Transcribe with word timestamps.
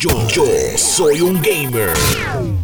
Yo, 0.00 0.28
yo 0.28 0.44
soy 0.76 1.20
un 1.20 1.42
gamer. 1.42 1.90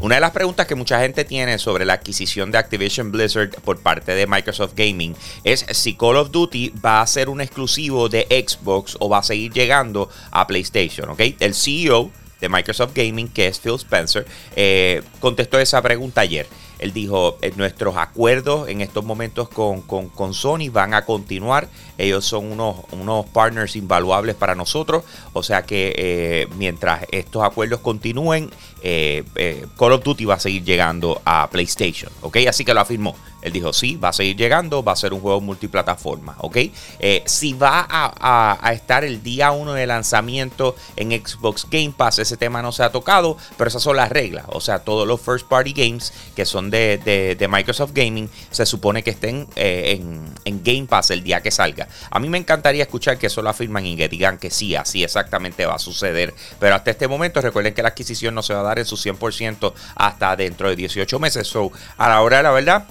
Una 0.00 0.14
de 0.14 0.20
las 0.20 0.30
preguntas 0.30 0.68
que 0.68 0.76
mucha 0.76 1.00
gente 1.00 1.24
tiene 1.24 1.58
sobre 1.58 1.84
la 1.84 1.94
adquisición 1.94 2.52
de 2.52 2.58
Activision 2.58 3.10
Blizzard 3.10 3.50
por 3.64 3.80
parte 3.80 4.14
de 4.14 4.28
Microsoft 4.28 4.74
Gaming 4.76 5.16
es 5.42 5.66
si 5.72 5.94
Call 5.94 6.16
of 6.16 6.30
Duty 6.30 6.74
va 6.84 7.00
a 7.00 7.06
ser 7.08 7.28
un 7.28 7.40
exclusivo 7.40 8.08
de 8.08 8.28
Xbox 8.46 8.96
o 9.00 9.08
va 9.08 9.18
a 9.18 9.22
seguir 9.24 9.52
llegando 9.52 10.08
a 10.30 10.46
PlayStation, 10.46 11.08
¿ok? 11.08 11.20
El 11.40 11.56
CEO 11.56 12.12
de 12.40 12.48
Microsoft 12.48 12.92
Gaming, 12.94 13.26
que 13.26 13.48
es 13.48 13.58
Phil 13.58 13.74
Spencer, 13.74 14.24
eh, 14.54 15.02
contestó 15.18 15.58
esa 15.58 15.82
pregunta 15.82 16.20
ayer. 16.20 16.46
Él 16.78 16.92
dijo, 16.92 17.38
eh, 17.42 17.52
nuestros 17.56 17.96
acuerdos 17.96 18.68
en 18.68 18.80
estos 18.80 19.04
momentos 19.04 19.48
con, 19.48 19.80
con, 19.82 20.34
Sony 20.34 20.70
van 20.72 20.94
a 20.94 21.04
continuar. 21.04 21.68
Ellos 21.98 22.24
son 22.24 22.50
unos, 22.50 22.76
unos 22.92 23.26
partners 23.26 23.76
invaluables 23.76 24.34
para 24.34 24.54
nosotros. 24.54 25.04
O 25.32 25.42
sea 25.42 25.62
que 25.62 25.94
eh, 25.96 26.48
mientras 26.56 27.06
estos 27.10 27.42
acuerdos 27.42 27.80
continúen, 27.80 28.50
Call 28.82 29.92
of 29.92 30.02
Duty 30.04 30.24
va 30.26 30.34
a 30.34 30.40
seguir 30.40 30.64
llegando 30.64 31.22
a 31.24 31.48
PlayStation. 31.50 32.12
¿Ok? 32.20 32.38
Así 32.48 32.64
que 32.64 32.74
lo 32.74 32.80
afirmó. 32.80 33.16
Él 33.44 33.52
dijo, 33.52 33.72
sí, 33.74 33.96
va 33.96 34.08
a 34.08 34.12
seguir 34.12 34.36
llegando, 34.36 34.82
va 34.82 34.92
a 34.92 34.96
ser 34.96 35.12
un 35.12 35.20
juego 35.20 35.40
multiplataforma, 35.42 36.34
¿ok? 36.38 36.56
Eh, 36.98 37.22
si 37.26 37.52
va 37.52 37.86
a, 37.88 38.72
estar 38.72 39.04
el 39.04 39.22
día 39.22 39.52
1 39.52 39.74
de 39.74 39.86
lanzamiento 39.86 40.74
en 40.96 41.10
Xbox 41.10 41.66
Game 41.70 41.92
Pass, 41.94 42.18
ese 42.18 42.38
tema 42.38 42.62
no 42.62 42.72
se 42.72 42.82
ha 42.82 42.90
tocado, 42.90 43.36
pero 43.58 43.68
esas 43.68 43.82
son 43.82 43.96
las 43.96 44.10
reglas. 44.10 44.46
O 44.48 44.62
sea, 44.62 44.78
todos 44.78 45.06
los 45.06 45.20
first 45.20 45.46
party 45.46 45.74
games 45.74 46.12
que 46.34 46.46
son 46.46 46.70
de, 46.70 47.46
Microsoft 47.50 47.92
Gaming 47.92 48.30
se 48.50 48.64
supone 48.64 49.02
que 49.02 49.10
estén 49.10 49.46
eh, 49.56 50.00
en, 50.44 50.62
Game 50.64 50.86
Pass 50.86 51.10
el 51.10 51.22
día 51.22 51.42
que 51.42 51.50
salga. 51.50 51.86
A 52.10 52.18
mí 52.18 52.30
me 52.30 52.38
encantaría 52.38 52.84
escuchar 52.84 53.18
que 53.18 53.26
eso 53.26 53.42
lo 53.42 53.50
afirman 53.50 53.84
y 53.84 53.96
que 53.96 54.08
digan 54.08 54.38
que 54.38 54.48
sí, 54.50 54.74
así 54.74 55.04
exactamente 55.04 55.66
va 55.66 55.74
a 55.74 55.78
suceder. 55.78 56.32
Pero 56.58 56.74
hasta 56.74 56.90
este 56.90 57.06
momento 57.06 57.42
recuerden 57.42 57.74
que 57.74 57.82
la 57.82 57.90
adquisición 57.90 58.34
no 58.34 58.42
se 58.42 58.54
va 58.54 58.60
a 58.60 58.62
dar 58.62 58.78
en 58.78 58.86
su 58.86 58.96
100% 58.96 59.74
hasta 59.96 60.36
dentro 60.36 60.70
de 60.70 60.76
18 60.76 61.18
meses. 61.18 61.46
So, 61.46 61.70
a 61.98 62.08
la 62.08 62.22
hora 62.22 62.38
de 62.38 62.42
la 62.44 62.50
verdad, 62.52 62.86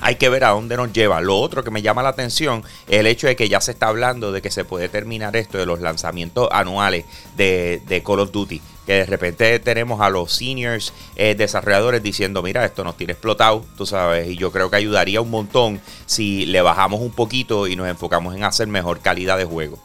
hay 0.00 0.16
que 0.16 0.28
ver 0.28 0.44
a 0.44 0.50
dónde 0.50 0.76
nos 0.76 0.92
lleva. 0.92 1.20
Lo 1.20 1.38
otro 1.38 1.62
que 1.62 1.70
me 1.70 1.82
llama 1.82 2.02
la 2.02 2.10
atención 2.10 2.64
es 2.88 3.00
el 3.00 3.06
hecho 3.06 3.26
de 3.26 3.36
que 3.36 3.48
ya 3.48 3.60
se 3.60 3.72
está 3.72 3.88
hablando 3.88 4.32
de 4.32 4.42
que 4.42 4.50
se 4.50 4.64
puede 4.64 4.88
terminar 4.88 5.36
esto 5.36 5.58
de 5.58 5.66
los 5.66 5.80
lanzamientos 5.80 6.48
anuales 6.50 7.04
de, 7.36 8.02
Call 8.04 8.20
of 8.20 8.32
Duty. 8.32 8.60
Que 8.86 8.92
de 8.94 9.06
repente 9.06 9.58
tenemos 9.60 10.00
a 10.00 10.10
los 10.10 10.32
seniors 10.32 10.92
eh, 11.14 11.34
desarrolladores 11.36 12.02
diciendo, 12.02 12.42
mira, 12.42 12.64
esto 12.64 12.82
nos 12.82 12.96
tiene 12.96 13.12
explotado, 13.12 13.64
tú 13.76 13.86
sabes, 13.86 14.28
y 14.28 14.36
yo 14.36 14.50
creo 14.50 14.70
que 14.70 14.76
ayudaría 14.76 15.20
un 15.20 15.30
montón 15.30 15.80
si 16.06 16.46
le 16.46 16.60
bajamos 16.62 17.00
un 17.00 17.12
poquito 17.12 17.68
y 17.68 17.76
nos 17.76 17.88
enfocamos 17.88 18.34
en 18.34 18.42
hacer 18.42 18.66
mejor 18.66 19.00
calidad 19.00 19.38
de 19.38 19.44
juego. 19.44 19.78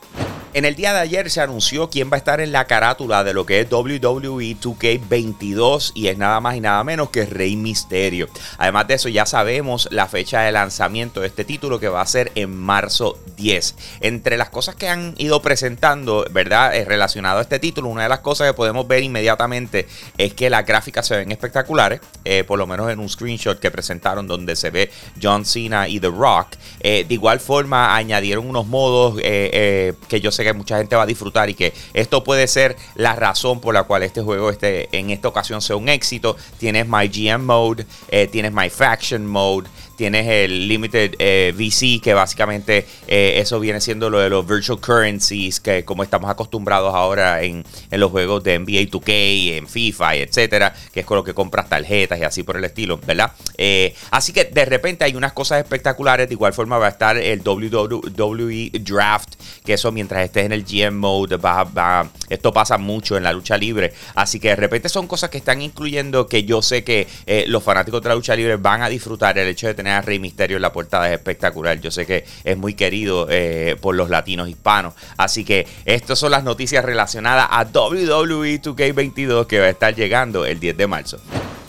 En 0.56 0.64
el 0.64 0.78
día 0.78 0.94
de 0.94 1.00
ayer 1.00 1.30
se 1.30 1.42
anunció 1.42 1.90
quién 1.90 2.10
va 2.10 2.16
a 2.16 2.18
estar 2.18 2.40
en 2.40 2.54
la 2.54 2.64
carátula 2.64 3.26
de 3.26 3.34
lo 3.34 3.46
que 3.46 3.60
es 3.60 3.68
WWE 3.70 4.56
2K22 4.56 5.92
y 5.96 6.08
es 6.08 6.18
nada 6.18 6.40
más 6.40 6.56
y 6.56 6.62
nada 6.62 6.82
menos 6.86 7.10
que 7.10 7.26
Rey 7.26 7.58
Misterio. 7.58 8.30
Además 8.58 8.88
de 8.88 8.94
eso 8.94 9.10
ya 9.10 9.26
sabemos 9.26 9.90
la 9.92 10.08
fecha 10.08 10.44
de 10.44 10.54
lanzamiento 10.54 11.20
de 11.20 11.28
este 11.28 11.44
título 11.44 11.78
que 11.78 11.90
va 11.90 12.00
a 12.00 12.06
ser 12.06 12.32
en 12.36 12.56
marzo 12.56 13.20
10. 13.36 13.76
Entre 14.00 14.38
las 14.38 14.50
cosas 14.50 14.76
que 14.76 14.88
han 14.88 15.14
ido 15.18 15.42
presentando, 15.42 16.26
¿verdad? 16.32 16.74
Eh, 16.74 16.86
relacionado 16.86 17.40
a 17.40 17.42
este 17.42 17.60
título, 17.60 17.90
una 17.90 18.04
de 18.04 18.10
las 18.10 18.20
cosas 18.20 18.48
que 18.48 18.54
podemos 18.54 18.88
ver 18.88 19.04
inmediatamente 19.04 19.90
es 20.18 20.36
que 20.36 20.50
las 20.50 20.66
gráficas 20.66 21.06
se 21.06 21.18
ven 21.18 21.34
espectaculares, 21.34 22.00
eh, 22.24 22.46
por 22.46 22.58
lo 22.58 22.66
menos 22.66 22.90
en 22.90 23.02
un 23.02 23.10
screenshot 23.10 23.60
que 23.60 23.72
presentaron 23.72 24.26
donde 24.26 24.56
se 24.56 24.70
ve 24.70 24.90
John 25.22 25.44
Cena 25.44 25.90
y 25.90 26.00
The 26.00 26.08
Rock. 26.08 26.48
Eh, 26.80 27.04
de 27.06 27.14
igual 27.14 27.42
forma 27.42 27.94
añadieron 27.94 28.48
unos 28.48 28.68
modos 28.68 29.18
que 29.18 30.22
yo 30.22 30.32
sé 30.32 30.45
que 30.46 30.54
mucha 30.54 30.78
gente 30.78 30.96
va 30.96 31.04
a 31.04 31.06
disfrutar 31.06 31.50
y 31.50 31.54
que 31.54 31.74
esto 31.94 32.24
puede 32.24 32.48
ser 32.48 32.76
la 32.96 33.16
razón 33.16 33.60
por 33.60 33.74
la 33.74 33.84
cual 33.84 34.04
este 34.04 34.22
juego 34.22 34.50
este, 34.50 34.90
en 34.98 35.10
esta 35.10 35.28
ocasión 35.28 35.62
sea 35.62 35.76
un 35.76 35.90
éxito. 35.90 36.36
Tienes 36.58 36.88
My 36.88 37.08
GM 37.08 37.44
Mode, 37.44 37.86
eh, 38.10 38.28
tienes 38.28 38.52
My 38.54 38.70
Faction 38.70 39.26
Mode, 39.26 39.70
tienes 39.96 40.28
el 40.28 40.68
Limited 40.68 41.16
eh, 41.20 41.54
VC, 41.56 42.02
que 42.02 42.14
básicamente 42.14 42.86
eh, 43.08 43.36
eso 43.38 43.60
viene 43.60 43.82
siendo 43.82 44.10
lo 44.10 44.20
de 44.20 44.30
los 44.30 44.46
virtual 44.46 44.80
currencies, 44.80 45.60
que 45.60 45.84
como 45.86 46.04
estamos 46.04 46.30
acostumbrados 46.30 46.94
ahora 46.94 47.42
en, 47.42 47.64
los 47.92 48.12
juegos 48.12 48.44
de 48.44 48.60
NBA 48.60 48.92
2K, 48.92 49.58
en 49.58 49.68
FIFA, 49.68 50.16
etcétera, 50.16 50.74
que 50.94 51.02
es 51.02 51.06
con 51.06 51.18
lo 51.18 51.24
que 51.24 51.34
compras 51.34 51.70
tarjetas 51.70 52.20
y 52.20 52.24
así 52.24 52.44
por 52.44 52.58
el 52.58 52.66
estilo, 52.66 53.00
¿verdad? 53.06 53.32
Eh, 53.58 53.96
así 54.12 54.34
que 54.34 54.46
de 54.46 54.66
repente 54.66 55.06
hay 55.06 55.16
unas 55.16 55.34
cosas 55.34 55.60
espectaculares. 55.60 56.28
De 56.28 56.34
igual 56.34 56.54
forma 56.54 56.78
va 56.78 56.88
a 56.88 56.90
estar 56.90 57.18
el 57.18 57.42
WWE 57.42 58.72
Draft, 58.82 59.36
que 59.64 59.74
eso 59.74 59.92
mientras 59.92 60.26
estés 60.26 60.46
en 60.46 60.52
el 60.52 60.64
GM 60.64 60.98
Mode, 60.98 61.38
va, 61.38 62.10
esto 62.30 62.52
pasa 62.52 62.78
mucho 62.78 63.18
en 63.18 63.24
la 63.24 63.32
lucha 63.32 63.58
libre. 63.58 63.94
Así 64.14 64.40
que 64.40 64.50
de 64.50 64.56
repente 64.56 64.90
son 64.90 65.08
cosas 65.08 65.30
que 65.30 65.38
están 65.38 65.62
incluyendo 65.62 66.28
que 66.28 66.44
yo 66.44 66.62
sé 66.62 66.84
que 66.84 67.08
los 67.48 67.64
fanáticos 67.64 68.02
de 68.02 68.10
la 68.10 68.16
lucha 68.16 68.36
libre 68.36 68.58
van 68.58 68.82
a 68.82 68.90
disfrutar 68.90 69.38
el 69.38 69.48
hecho 69.48 69.68
de 69.68 69.74
tener 69.74 69.85
a 69.92 70.02
Rey 70.02 70.20
Misterio 70.20 70.58
en 70.58 70.62
la 70.62 70.74
portada 70.74 71.08
es 71.08 71.14
espectacular. 71.14 71.80
Yo 71.80 71.92
sé 71.92 72.06
que 72.06 72.26
es 72.44 72.58
muy 72.58 72.74
querido 72.74 73.28
eh, 73.30 73.76
por 73.82 73.96
los 73.96 74.10
latinos 74.10 74.50
hispanos. 74.50 74.94
Así 75.18 75.46
que 75.46 75.68
estas 75.86 76.20
son 76.20 76.32
las 76.32 76.44
noticias 76.44 76.84
relacionadas 76.84 77.48
a 77.50 77.64
WWE 77.64 78.62
2K22 78.62 79.48
que 79.48 79.60
va 79.60 79.66
a 79.66 79.70
estar 79.70 79.96
llegando 79.96 80.46
el 80.46 80.60
10 80.60 80.78
de 80.78 80.88
marzo. 80.88 81.20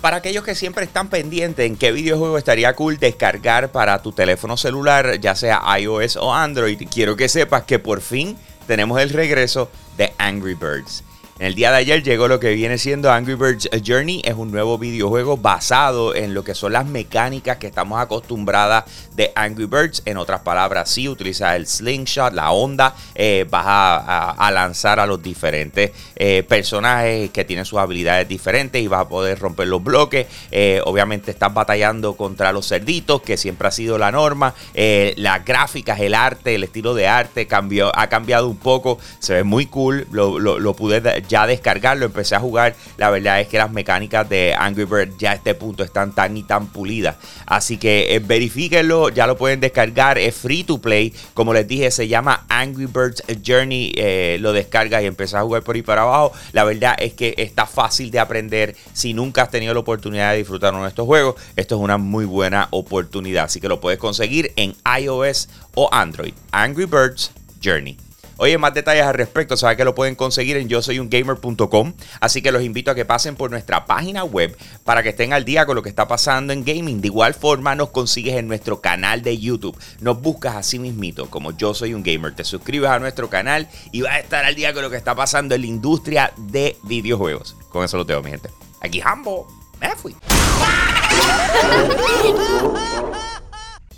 Para 0.01 0.19
aquellos 0.19 0.45
que 0.45 0.55
siempre 0.55 0.85
están 0.85 1.09
pendientes 1.09 1.67
en 1.67 1.77
qué 1.77 1.91
videojuego 1.91 2.39
estaría 2.39 2.75
cool 2.75 2.99
descargar 2.99 3.73
para 3.73 4.03
tu 4.03 4.13
teléfono 4.13 4.57
celular, 4.57 5.19
ya 5.21 5.35
sea 5.35 5.61
iOS 5.79 6.17
o 6.17 6.33
Android, 6.33 6.81
quiero 6.89 7.17
que 7.17 7.29
sepas 7.29 7.65
que 7.65 7.81
por 7.81 8.01
fin 8.01 8.37
tenemos 8.69 9.01
el 9.01 9.11
regreso 9.11 9.69
de 9.97 10.13
Angry 10.19 10.55
Birds. 10.55 11.03
En 11.39 11.49
el 11.49 11.55
día 11.55 11.71
de 11.71 11.77
ayer 11.77 12.03
llegó 12.03 12.29
lo 12.29 12.41
que 12.41 12.55
viene 12.55 12.79
siendo 12.79 13.13
Angry 13.13 13.35
Birds 13.35 13.69
Journey. 13.87 14.23
Es 14.25 14.33
un 14.33 14.51
nuevo 14.51 14.79
videojuego 14.79 15.37
basado 15.37 16.15
en 16.15 16.33
lo 16.33 16.43
que 16.43 16.55
son 16.55 16.73
las 16.73 16.87
mecánicas 16.87 17.59
que 17.59 17.67
estamos 17.67 18.01
acostumbradas 18.01 18.85
de 19.15 19.33
Angry 19.35 19.67
Birds. 19.67 20.01
En 20.07 20.17
otras 20.17 20.41
palabras, 20.41 20.89
si 20.89 21.11
utilizas 21.11 21.57
el 21.57 21.67
slingshot, 21.67 22.33
la 22.33 22.53
onda, 22.53 22.95
eh, 23.15 23.45
vas 23.51 23.67
a, 23.67 24.51
lanzar 24.51 24.99
a 24.99 25.05
los 25.05 25.23
diferentes 25.23 25.91
eh, 26.15 26.43
personajes 26.49 27.29
que 27.29 27.45
tienen 27.45 27.67
sus 27.67 27.81
habilidades 27.81 28.27
diferentes 28.27 28.81
y 28.81 28.89
vas 28.89 29.03
a 29.03 29.09
poder 29.09 29.39
romper 29.39 29.69
los 29.69 29.85
bloques. 29.85 30.27
Eh, 30.51 30.81
obviamente 30.87 31.33
estás 31.33 31.53
batallando 31.53 32.17
contra 32.17 32.51
los 32.51 32.67
cerditos, 32.67 33.21
que 33.21 33.37
siempre 33.37 33.69
ha 33.69 33.73
sido 33.73 33.99
la 33.99 34.11
norma. 34.11 34.55
las 34.75 35.45
gráficas, 35.45 36.01
el 36.01 36.15
arte, 36.15 36.55
el 36.55 36.65
estilo 36.65 36.95
de 36.95 37.09
arte 37.09 37.47
cambió, 37.47 37.93
ha 37.95 38.07
cambiado 38.07 38.49
un 38.49 38.57
poco. 38.57 38.99
Se 39.19 39.35
ve 39.35 39.45
muy 39.45 39.67
cool. 39.67 40.07
Lo, 40.11 40.39
lo, 40.39 40.59
lo 40.59 40.75
pude 40.75 41.03
ya 41.29 41.47
descargarlo, 41.47 42.07
empecé 42.07 42.35
a 42.35 42.41
jugar. 42.41 42.75
La 42.97 43.11
verdad 43.11 43.41
es 43.41 43.49
que 43.49 43.59
las 43.59 43.71
mecánicas 43.71 44.29
de 44.29 44.55
Angry 44.59 44.85
Birds 44.85 45.17
ya 45.19 45.33
a 45.33 45.35
este 45.35 45.55
punto 45.55 45.85
están 45.85 46.15
tan 46.15 46.37
y 46.37 46.43
tan 46.43 46.69
pulidas. 46.69 47.17
Así 47.47 47.79
que 47.79 48.15
eh, 48.15 48.19
verifíquenlo, 48.19 49.09
ya 49.09 49.27
lo 49.27 49.37
pueden 49.37 49.61
descargar. 49.61 50.19
Es 50.19 50.35
free 50.35 50.65
to 50.65 50.79
play. 50.79 51.15
Como 51.35 51.53
les 51.53 51.67
dije, 51.67 51.91
se 51.91 52.09
llama 52.09 52.45
Angry 52.49 52.87
Birds 52.87 53.23
Journey. 53.45 53.93
Eh, 53.97 54.39
lo 54.41 54.53
descargas 54.53 55.03
y 55.03 55.07
empiezas 55.07 55.41
a 55.41 55.45
jugar 55.45 55.63
por 55.63 55.77
ahí 55.77 55.83
para 55.83 56.03
abajo. 56.03 56.33
La 56.53 56.65
verdad 56.65 56.97
es 56.99 57.15
que 57.15 57.35
está 57.39 57.67
fácil 57.67 58.11
de 58.11 58.19
aprender. 58.19 58.77
Si 58.93 59.15
nunca 59.15 59.43
has 59.43 59.51
tenido 59.51 59.75
la 59.75 59.81
oportunidad 59.81 60.33
de 60.33 60.39
disfrutar 60.39 60.75
uno 60.75 60.85
de 60.85 60.89
estos 60.89 61.07
juegos, 61.07 61.37
esto 61.57 61.77
es 61.77 61.81
una 61.81 61.99
muy 61.99 62.25
buena 62.25 62.69
oportunidad. 62.71 63.45
Así 63.45 63.61
que 63.61 63.69
lo 63.69 63.81
puedes 63.81 63.99
conseguir 63.99 64.53
en 64.57 64.75
iOS 65.01 65.49
o 65.75 65.89
Android. 65.93 66.35
Angry 66.53 66.85
Birds 66.87 67.31
Journey. 67.63 68.06
Oye, 68.39 68.59
más 68.59 68.75
detalles 68.75 69.05
al 69.05 69.15
respecto, 69.15 69.57
saben 69.57 69.77
que 69.77 69.85
lo 69.85 69.95
pueden 69.95 70.15
conseguir 70.15 70.57
en 70.59 70.69
yo 70.69 70.83
soy 70.83 70.99
un 70.99 71.09
gamer.com. 71.09 71.95
Así 72.21 72.43
que 72.43 72.53
los 72.53 72.63
invito 72.63 72.91
a 72.91 72.95
que 72.95 73.05
pasen 73.05 73.35
por 73.35 73.51
nuestra 73.51 73.87
página 73.87 74.25
web 74.25 74.57
para 74.85 75.03
que 75.03 75.11
estén 75.11 75.33
al 75.33 75.45
día 75.45 75.65
con 75.65 75.75
lo 75.75 75.83
que 75.83 75.89
está 75.89 76.07
pasando 76.07 76.53
en 76.53 76.65
gaming. 76.65 77.01
De 77.01 77.09
igual 77.09 77.35
forma, 77.35 77.75
nos 77.75 77.91
consigues 77.91 78.35
en 78.35 78.47
nuestro 78.47 78.81
canal 78.81 79.23
de 79.23 79.39
YouTube. 79.39 79.77
Nos 80.01 80.21
buscas 80.21 80.57
así 80.57 80.79
mismito, 80.79 81.31
como 81.31 81.57
yo 81.57 81.73
soy 81.73 81.95
un 81.95 82.03
gamer. 82.03 82.35
Te 82.35 82.45
suscribes 82.45 82.91
a 82.91 82.99
nuestro 82.99 83.31
canal 83.31 83.69
y 83.93 84.03
vas 84.03 84.13
a 84.13 84.19
estar 84.19 84.45
al 84.45 84.55
día 84.55 84.75
con 84.75 84.83
lo 84.83 84.91
que 84.91 84.97
está 84.97 85.15
pasando 85.15 85.55
en 85.55 85.63
la 85.63 85.67
industria 85.67 86.33
de 86.37 86.77
videojuegos. 86.83 87.57
Con 87.71 87.85
eso 87.85 87.97
lo 87.97 88.05
tengo, 88.05 88.23
mi 88.23 88.31
gente. 88.31 88.51
Aquí 88.81 89.01
Hambo. 89.03 89.47
Me 89.81 89.95
fui. 89.97 90.15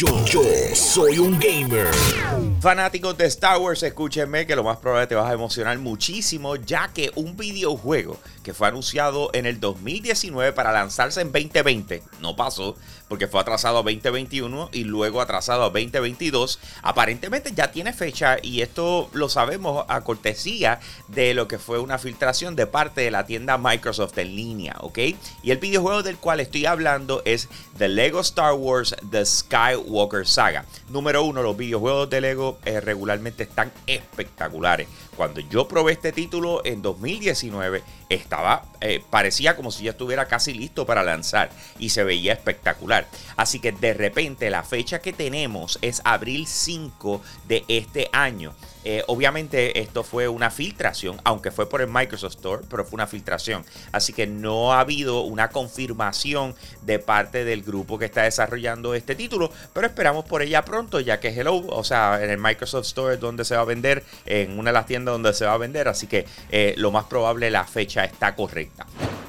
Yo, 0.00 0.24
yo, 0.24 0.42
soy 0.74 1.18
un 1.18 1.38
gamer. 1.38 1.90
Fanáticos 2.62 3.18
de 3.18 3.26
Star 3.26 3.58
Wars, 3.58 3.82
escúchenme 3.82 4.46
que 4.46 4.56
lo 4.56 4.64
más 4.64 4.78
probable 4.78 5.06
te 5.06 5.14
vas 5.14 5.28
a 5.28 5.34
emocionar 5.34 5.78
muchísimo, 5.78 6.56
ya 6.56 6.88
que 6.88 7.10
un 7.14 7.36
videojuego 7.36 8.18
que 8.42 8.54
fue 8.54 8.68
anunciado 8.68 9.30
en 9.34 9.44
el 9.44 9.60
2019 9.60 10.52
para 10.52 10.72
lanzarse 10.72 11.20
en 11.20 11.32
2020, 11.32 12.02
no 12.20 12.36
pasó, 12.36 12.76
porque 13.08 13.28
fue 13.28 13.40
atrasado 13.40 13.78
a 13.78 13.82
2021 13.82 14.70
y 14.72 14.84
luego 14.84 15.20
atrasado 15.20 15.64
a 15.64 15.70
2022. 15.70 16.60
Aparentemente 16.82 17.52
ya 17.54 17.70
tiene 17.70 17.92
fecha 17.92 18.36
y 18.42 18.62
esto 18.62 19.10
lo 19.12 19.28
sabemos 19.28 19.84
a 19.88 20.02
cortesía 20.02 20.80
de 21.08 21.34
lo 21.34 21.48
que 21.48 21.58
fue 21.58 21.78
una 21.78 21.98
filtración 21.98 22.56
de 22.56 22.66
parte 22.66 23.02
de 23.02 23.10
la 23.10 23.26
tienda 23.26 23.58
Microsoft 23.58 24.16
en 24.18 24.36
línea, 24.36 24.76
¿ok? 24.80 24.98
Y 25.42 25.50
el 25.50 25.58
videojuego 25.58 26.02
del 26.02 26.16
cual 26.18 26.40
estoy 26.40 26.66
hablando 26.66 27.22
es 27.24 27.48
The 27.76 27.88
Lego 27.88 28.20
Star 28.20 28.54
Wars 28.54 28.94
The 29.10 29.26
Skywalker 29.26 29.89
Saga. 30.24 30.64
Número 30.88 31.24
uno, 31.24 31.42
los 31.42 31.56
videojuegos 31.56 32.08
de 32.10 32.20
Lego 32.20 32.58
eh, 32.64 32.80
regularmente 32.80 33.42
están 33.42 33.72
espectaculares. 33.86 34.88
Cuando 35.20 35.40
yo 35.40 35.68
probé 35.68 35.92
este 35.92 36.12
título 36.12 36.62
en 36.64 36.80
2019, 36.80 37.82
estaba, 38.08 38.64
eh, 38.80 39.04
parecía 39.10 39.54
como 39.54 39.70
si 39.70 39.84
ya 39.84 39.90
estuviera 39.90 40.26
casi 40.26 40.54
listo 40.54 40.86
para 40.86 41.02
lanzar 41.02 41.50
y 41.78 41.90
se 41.90 42.04
veía 42.04 42.32
espectacular. 42.32 43.06
Así 43.36 43.60
que 43.60 43.70
de 43.70 43.92
repente 43.92 44.48
la 44.48 44.62
fecha 44.62 45.00
que 45.00 45.12
tenemos 45.12 45.78
es 45.82 46.00
abril 46.06 46.46
5 46.46 47.20
de 47.46 47.66
este 47.68 48.08
año. 48.14 48.54
Eh, 48.82 49.04
obviamente 49.08 49.78
esto 49.78 50.02
fue 50.02 50.26
una 50.28 50.50
filtración, 50.50 51.20
aunque 51.24 51.50
fue 51.50 51.68
por 51.68 51.82
el 51.82 51.88
Microsoft 51.88 52.36
Store, 52.36 52.62
pero 52.68 52.84
fue 52.84 52.96
una 52.96 53.06
filtración. 53.06 53.64
Así 53.92 54.14
que 54.14 54.26
no 54.26 54.72
ha 54.72 54.80
habido 54.80 55.20
una 55.20 55.50
confirmación 55.50 56.54
de 56.82 56.98
parte 56.98 57.44
del 57.44 57.62
grupo 57.62 57.98
que 57.98 58.06
está 58.06 58.22
desarrollando 58.22 58.94
este 58.94 59.14
título, 59.14 59.52
pero 59.74 59.86
esperamos 59.86 60.24
por 60.24 60.40
ella 60.40 60.64
pronto, 60.64 60.98
ya 61.00 61.20
que 61.20 61.28
Hello, 61.28 61.56
o 61.68 61.84
sea, 61.84 62.22
en 62.22 62.30
el 62.30 62.38
Microsoft 62.38 62.86
Store 62.86 63.14
es 63.14 63.20
donde 63.20 63.44
se 63.44 63.54
va 63.54 63.62
a 63.62 63.66
vender, 63.66 64.02
en 64.24 64.58
una 64.58 64.70
de 64.70 64.74
las 64.74 64.86
tiendas 64.86 65.09
donde 65.10 65.32
se 65.34 65.44
va 65.44 65.54
a 65.54 65.58
vender, 65.58 65.88
así 65.88 66.06
que 66.06 66.26
eh, 66.50 66.74
lo 66.76 66.90
más 66.90 67.04
probable 67.04 67.50
la 67.50 67.64
fecha 67.64 68.04
está 68.04 68.34
correcta. 68.34 68.86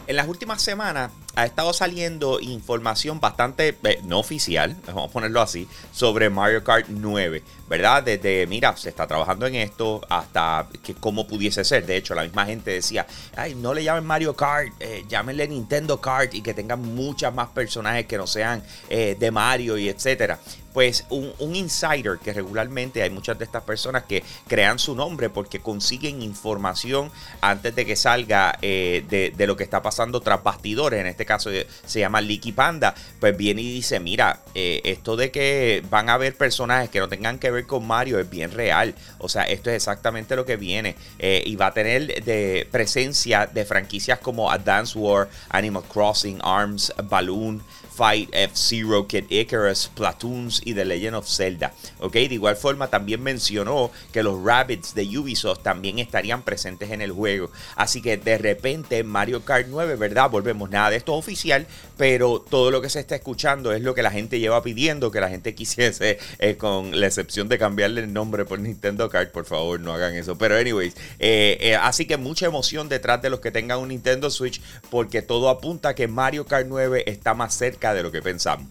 En 0.07 0.15
las 0.15 0.27
últimas 0.27 0.61
semanas 0.61 1.11
ha 1.35 1.45
estado 1.45 1.73
saliendo 1.73 2.39
información 2.39 3.19
bastante 3.19 3.77
eh, 3.83 3.99
no 4.03 4.19
oficial, 4.19 4.75
vamos 4.87 5.09
a 5.09 5.13
ponerlo 5.13 5.41
así, 5.41 5.67
sobre 5.91 6.29
Mario 6.29 6.63
Kart 6.63 6.87
9, 6.89 7.43
¿verdad? 7.69 8.03
Desde, 8.03 8.45
mira, 8.47 8.75
se 8.75 8.89
está 8.89 9.07
trabajando 9.07 9.45
en 9.47 9.55
esto 9.55 10.01
hasta 10.09 10.67
que 10.83 10.93
cómo 10.93 11.27
pudiese 11.27 11.63
ser. 11.63 11.85
De 11.85 11.95
hecho, 11.95 12.15
la 12.15 12.23
misma 12.23 12.45
gente 12.45 12.71
decía, 12.71 13.07
ay, 13.35 13.55
no 13.55 13.73
le 13.73 13.83
llamen 13.83 14.05
Mario 14.05 14.35
Kart, 14.35 14.73
eh, 14.79 15.05
llámenle 15.07 15.47
Nintendo 15.47 16.01
Kart 16.01 16.33
y 16.33 16.41
que 16.41 16.53
tengan 16.53 16.81
muchas 16.81 17.33
más 17.33 17.49
personajes 17.49 18.05
que 18.05 18.17
no 18.17 18.27
sean 18.27 18.63
eh, 18.89 19.15
de 19.17 19.31
Mario 19.31 19.77
y 19.77 19.89
etcétera 19.89 20.39
pues 20.73 21.03
un, 21.09 21.53
insider 21.53 22.17
que 22.17 22.31
regularmente 22.31 23.03
hay 23.03 23.09
muchas 23.09 23.37
de 23.37 23.43
estas 23.43 23.61
personas 23.63 24.03
que 24.03 24.23
crean 24.47 24.79
su 24.79 24.95
nombre 24.95 25.29
porque 25.29 25.59
consiguen 25.59 26.21
información 26.21 27.11
antes 27.41 27.75
de 27.75 27.85
que 27.85 27.97
salga 27.97 28.57
de, 28.61 29.33
de, 29.35 29.47
lo 29.47 29.57
que 29.57 29.65
está 29.65 29.81
pasando 29.81 30.21
tras 30.21 30.41
bastidores 30.41 31.01
en 31.01 31.07
este 31.07 31.20
este 31.21 31.27
caso 31.27 31.51
se 31.85 31.99
llama 31.99 32.19
Licky 32.19 32.51
Panda, 32.51 32.95
pues 33.19 33.37
viene 33.37 33.61
y 33.61 33.71
dice, 33.71 33.99
mira, 33.99 34.39
eh, 34.55 34.81
esto 34.85 35.15
de 35.15 35.29
que 35.29 35.83
van 35.89 36.09
a 36.09 36.15
haber 36.15 36.35
personajes 36.35 36.89
que 36.89 36.99
no 36.99 37.07
tengan 37.07 37.37
que 37.37 37.51
ver 37.51 37.67
con 37.67 37.85
Mario 37.85 38.19
es 38.19 38.27
bien 38.27 38.51
real. 38.51 38.95
O 39.19 39.29
sea, 39.29 39.43
esto 39.43 39.69
es 39.69 39.75
exactamente 39.75 40.35
lo 40.35 40.45
que 40.45 40.57
viene. 40.57 40.95
Eh, 41.19 41.43
y 41.45 41.55
va 41.55 41.67
a 41.67 41.73
tener 41.73 42.23
de 42.23 42.67
presencia 42.71 43.45
de 43.45 43.65
franquicias 43.65 44.17
como 44.17 44.49
Advance 44.49 44.97
War, 44.97 45.29
Animal 45.49 45.83
Crossing, 45.83 46.39
Arms, 46.43 46.91
Balloon. 47.03 47.61
Fight, 48.01 48.29
F-Zero, 48.33 49.05
Kid 49.05 49.25
Icarus, 49.29 49.91
Platoons 49.93 50.59
y 50.65 50.73
The 50.73 50.85
Legend 50.85 51.17
of 51.17 51.27
Zelda. 51.29 51.71
¿ok? 51.99 52.13
De 52.13 52.33
igual 52.33 52.55
forma 52.55 52.87
también 52.87 53.21
mencionó 53.21 53.91
que 54.11 54.23
los 54.23 54.43
Rabbits 54.43 54.95
de 54.95 55.03
Ubisoft 55.19 55.61
también 55.61 55.99
estarían 55.99 56.41
presentes 56.41 56.89
en 56.89 57.03
el 57.03 57.11
juego. 57.11 57.51
Así 57.75 58.01
que 58.01 58.17
de 58.17 58.39
repente 58.39 59.03
Mario 59.03 59.45
Kart 59.45 59.67
9, 59.69 59.97
¿verdad? 59.97 60.31
Volvemos, 60.31 60.71
nada 60.71 60.89
de 60.89 60.95
esto 60.95 61.13
oficial, 61.13 61.67
pero 61.95 62.41
todo 62.41 62.71
lo 62.71 62.81
que 62.81 62.89
se 62.89 62.99
está 62.99 63.13
escuchando 63.13 63.71
es 63.71 63.83
lo 63.83 63.93
que 63.93 64.01
la 64.01 64.09
gente 64.09 64.39
lleva 64.39 64.63
pidiendo, 64.63 65.11
que 65.11 65.21
la 65.21 65.29
gente 65.29 65.53
quisiese, 65.61 66.17
eh, 66.39 66.57
con 66.57 66.99
la 66.99 67.05
excepción 67.05 67.49
de 67.49 67.59
cambiarle 67.59 68.01
el 68.01 68.11
nombre 68.11 68.45
por 68.45 68.59
Nintendo 68.59 69.11
Kart, 69.11 69.31
por 69.31 69.45
favor 69.45 69.79
no 69.79 69.93
hagan 69.93 70.15
eso. 70.15 70.39
Pero 70.39 70.57
anyways, 70.57 70.95
eh, 71.19 71.59
eh, 71.61 71.75
así 71.75 72.07
que 72.07 72.17
mucha 72.17 72.47
emoción 72.47 72.89
detrás 72.89 73.21
de 73.21 73.29
los 73.29 73.41
que 73.41 73.51
tengan 73.51 73.77
un 73.77 73.89
Nintendo 73.89 74.31
Switch, 74.31 74.59
porque 74.89 75.21
todo 75.21 75.49
apunta 75.49 75.89
a 75.89 75.93
que 75.93 76.07
Mario 76.07 76.47
Kart 76.47 76.65
9 76.67 77.03
está 77.05 77.35
más 77.35 77.53
cerca 77.53 77.90
de 77.93 78.03
lo 78.03 78.11
que 78.11 78.21
pensamos. 78.21 78.67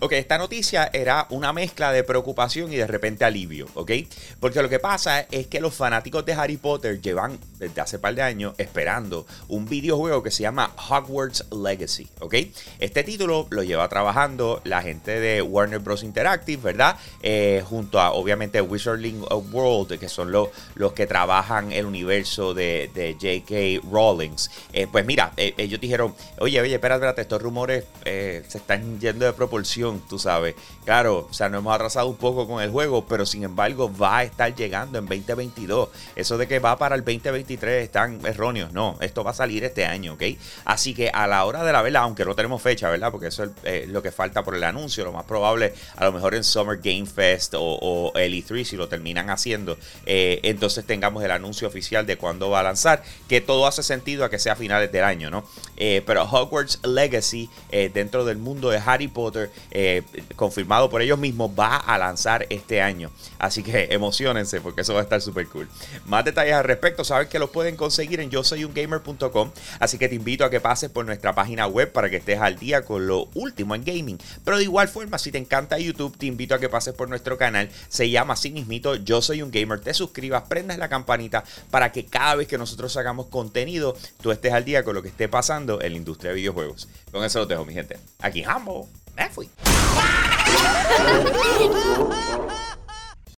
Ok, 0.00 0.12
esta 0.12 0.38
noticia 0.38 0.90
era 0.92 1.26
una 1.30 1.52
mezcla 1.52 1.92
de 1.92 2.04
preocupación 2.04 2.72
y 2.72 2.76
de 2.76 2.86
repente 2.86 3.24
alivio, 3.24 3.66
¿ok? 3.74 3.92
Porque 4.40 4.60
lo 4.60 4.68
que 4.68 4.78
pasa 4.78 5.20
es 5.30 5.46
que 5.46 5.60
los 5.60 5.74
fanáticos 5.74 6.24
de 6.26 6.34
Harry 6.34 6.56
Potter 6.56 7.00
llevan 7.00 7.38
desde 7.58 7.80
hace 7.80 7.98
par 7.98 8.14
de 8.14 8.22
años 8.22 8.54
esperando 8.58 9.26
un 9.48 9.66
videojuego 9.66 10.22
que 10.22 10.30
se 10.30 10.42
llama 10.42 10.72
Hogwarts 10.90 11.46
Legacy, 11.50 12.08
¿ok? 12.20 12.34
Este 12.78 13.02
título 13.04 13.46
lo 13.50 13.62
lleva 13.62 13.88
trabajando 13.88 14.60
la 14.64 14.82
gente 14.82 15.20
de 15.20 15.42
Warner 15.42 15.78
Bros. 15.78 16.02
Interactive, 16.02 16.62
¿verdad? 16.62 16.96
Eh, 17.22 17.62
junto 17.66 18.00
a, 18.00 18.12
obviamente, 18.12 18.60
Wizarding 18.60 19.24
World, 19.52 19.98
que 19.98 20.08
son 20.08 20.32
los, 20.32 20.48
los 20.74 20.92
que 20.92 21.06
trabajan 21.06 21.72
el 21.72 21.86
universo 21.86 22.52
de, 22.54 22.90
J.K. 23.20 23.88
Rawlings. 23.90 24.50
Eh, 24.72 24.86
pues 24.90 25.06
mira, 25.06 25.32
eh, 25.36 25.54
ellos 25.56 25.80
dijeron, 25.80 26.14
oye, 26.38 26.60
oye, 26.60 26.74
espérate, 26.74 26.98
espérate, 26.98 27.22
estos 27.22 27.42
rumores 27.42 27.84
se 28.04 28.58
están 28.58 29.00
yendo 29.00 29.24
de 29.24 29.32
proporción, 29.32 29.93
tú 30.00 30.18
sabes. 30.18 30.54
Claro, 30.84 31.26
o 31.30 31.32
sea, 31.32 31.48
nos 31.48 31.60
hemos 31.60 31.74
atrasado 31.74 32.08
un 32.08 32.16
poco 32.16 32.46
con 32.46 32.62
el 32.62 32.70
juego, 32.70 33.06
pero 33.06 33.24
sin 33.24 33.42
embargo 33.44 33.90
va 33.94 34.18
a 34.18 34.24
estar 34.24 34.54
llegando 34.54 34.98
en 34.98 35.06
2022. 35.06 35.88
Eso 36.14 36.36
de 36.36 36.46
que 36.46 36.58
va 36.58 36.76
para 36.76 36.94
el 36.94 37.04
2023 37.04 37.84
están 37.84 38.20
erróneos. 38.26 38.72
No, 38.72 38.96
esto 39.00 39.24
va 39.24 39.30
a 39.30 39.34
salir 39.34 39.64
este 39.64 39.86
año, 39.86 40.14
¿ok? 40.14 40.22
Así 40.64 40.94
que 40.94 41.08
a 41.08 41.26
la 41.26 41.44
hora 41.44 41.64
de 41.64 41.72
la 41.72 41.82
vela, 41.82 42.00
aunque 42.00 42.24
no 42.24 42.34
tenemos 42.34 42.60
fecha, 42.60 42.90
¿verdad? 42.90 43.10
Porque 43.10 43.28
eso 43.28 43.44
es 43.44 43.50
eh, 43.64 43.86
lo 43.88 44.02
que 44.02 44.12
falta 44.12 44.42
por 44.44 44.54
el 44.54 44.64
anuncio. 44.64 45.04
Lo 45.04 45.12
más 45.12 45.24
probable, 45.24 45.74
a 45.96 46.04
lo 46.04 46.12
mejor 46.12 46.34
en 46.34 46.44
Summer 46.44 46.78
Game 46.82 47.06
Fest 47.06 47.54
o, 47.56 48.12
el 48.16 48.34
E3, 48.34 48.64
si 48.64 48.76
lo 48.76 48.88
terminan 48.88 49.30
haciendo, 49.30 49.78
eh, 50.06 50.40
entonces 50.42 50.84
tengamos 50.84 51.24
el 51.24 51.30
anuncio 51.30 51.66
oficial 51.66 52.06
de 52.06 52.16
cuándo 52.16 52.50
va 52.50 52.60
a 52.60 52.62
lanzar. 52.62 53.02
Que 53.28 53.40
todo 53.40 53.66
hace 53.66 53.82
sentido 53.82 54.24
a 54.24 54.30
que 54.30 54.38
sea 54.38 54.52
a 54.52 54.56
finales 54.56 54.92
del 54.92 55.04
año, 55.04 55.30
¿no? 55.30 55.44
Eh, 55.76 56.02
pero 56.06 56.24
Hogwarts 56.24 56.80
Legacy, 56.84 57.48
de 57.70 58.04
dentro 58.04 58.24
del 58.24 58.38
mundo 58.38 58.70
de 58.70 58.80
Harry 58.84 59.08
Potter, 59.08 59.50
eh, 59.74 60.02
confirmado 60.36 60.88
por 60.88 61.02
ellos 61.02 61.18
mismos, 61.18 61.50
va 61.58 61.76
a 61.76 61.98
lanzar 61.98 62.46
este 62.48 62.80
año. 62.80 63.10
Así 63.38 63.62
que 63.62 63.88
emocionense 63.90 64.60
porque 64.60 64.82
eso 64.82 64.94
va 64.94 65.00
a 65.00 65.02
estar 65.02 65.20
súper 65.20 65.48
cool. 65.48 65.68
Más 66.06 66.24
detalles 66.24 66.54
al 66.54 66.64
respecto, 66.64 67.04
saben 67.04 67.28
que 67.28 67.40
los 67.40 67.50
pueden 67.50 67.76
conseguir 67.76 68.20
en 68.20 68.30
yo 68.30 68.44
soy 68.44 68.64
un 68.64 68.72
gamer.com. 68.72 69.50
Así 69.80 69.98
que 69.98 70.08
te 70.08 70.14
invito 70.14 70.44
a 70.44 70.50
que 70.50 70.60
pases 70.60 70.90
por 70.90 71.04
nuestra 71.04 71.34
página 71.34 71.66
web 71.66 71.92
para 71.92 72.08
que 72.08 72.16
estés 72.16 72.40
al 72.40 72.56
día 72.56 72.84
con 72.84 73.06
lo 73.06 73.28
último 73.34 73.74
en 73.74 73.84
gaming. 73.84 74.18
Pero 74.44 74.58
de 74.58 74.62
igual 74.62 74.88
forma, 74.88 75.18
si 75.18 75.32
te 75.32 75.38
encanta 75.38 75.78
YouTube, 75.78 76.16
te 76.16 76.26
invito 76.26 76.54
a 76.54 76.58
que 76.58 76.68
pases 76.68 76.94
por 76.94 77.08
nuestro 77.08 77.36
canal. 77.36 77.68
Se 77.88 78.08
llama 78.08 78.34
así 78.34 78.50
mismito 78.50 78.94
Yo 78.94 79.22
soy 79.22 79.42
un 79.42 79.50
gamer. 79.50 79.80
Te 79.80 79.92
suscribas, 79.92 80.44
prendas 80.48 80.78
la 80.78 80.88
campanita 80.88 81.44
para 81.70 81.92
que 81.92 82.06
cada 82.06 82.36
vez 82.36 82.48
que 82.48 82.58
nosotros 82.58 82.96
hagamos 82.96 83.26
contenido, 83.26 83.96
tú 84.20 84.30
estés 84.30 84.52
al 84.52 84.64
día 84.64 84.84
con 84.84 84.94
lo 84.94 85.02
que 85.02 85.08
esté 85.08 85.28
pasando 85.28 85.82
en 85.82 85.92
la 85.92 85.98
industria 85.98 86.30
de 86.30 86.36
videojuegos. 86.36 86.88
Con 87.10 87.24
eso 87.24 87.40
lo 87.40 87.46
dejo, 87.46 87.64
mi 87.64 87.74
gente. 87.74 87.98
Aquí 88.20 88.44
Hambo. 88.44 88.88
Me 89.16 89.28
fui. 89.30 89.48